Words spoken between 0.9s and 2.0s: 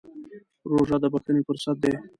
د بښنې فرصت دی.